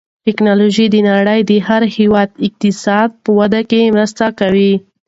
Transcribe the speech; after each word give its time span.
تکنالوژي 0.25 0.85
د 0.91 0.95
نړۍ 1.09 1.39
د 1.49 1.51
هر 1.67 1.83
هېواد 1.95 2.29
د 2.33 2.37
اقتصاد 2.47 3.09
په 3.23 3.29
وده 3.39 3.61
کې 3.69 3.91
مرسته 3.95 4.25
کوي. 4.39 4.73